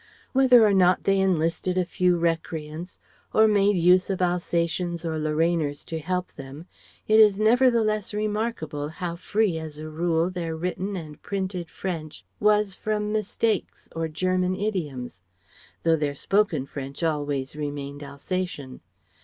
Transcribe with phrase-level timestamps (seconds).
[0.33, 2.97] Whether or not they enlisted a few recreants,
[3.35, 6.65] or made use of Alsatians or Lorrainers to help them,
[7.07, 11.69] it is never the less remarkable how free as a rule their written and printed
[11.69, 15.21] French was from mistakes or German idioms;
[15.83, 18.81] though their spoken French always remained Alsatian.